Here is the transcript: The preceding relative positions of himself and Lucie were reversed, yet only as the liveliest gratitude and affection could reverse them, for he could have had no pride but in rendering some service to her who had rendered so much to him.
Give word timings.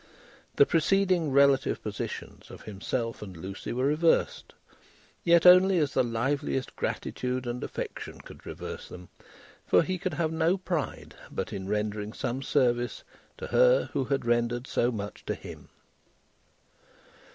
The 0.55 0.65
preceding 0.65 1.29
relative 1.31 1.83
positions 1.83 2.49
of 2.49 2.63
himself 2.63 3.21
and 3.21 3.37
Lucie 3.37 3.71
were 3.71 3.85
reversed, 3.85 4.55
yet 5.23 5.45
only 5.45 5.77
as 5.77 5.93
the 5.93 6.01
liveliest 6.03 6.75
gratitude 6.75 7.45
and 7.45 7.63
affection 7.63 8.19
could 8.19 8.43
reverse 8.43 8.87
them, 8.89 9.09
for 9.67 9.83
he 9.83 9.99
could 9.99 10.15
have 10.15 10.31
had 10.31 10.39
no 10.39 10.57
pride 10.57 11.13
but 11.29 11.53
in 11.53 11.69
rendering 11.69 12.13
some 12.13 12.41
service 12.41 13.03
to 13.37 13.45
her 13.45 13.91
who 13.93 14.05
had 14.05 14.25
rendered 14.25 14.65
so 14.65 14.91
much 14.91 15.23
to 15.25 15.35
him. 15.35 15.69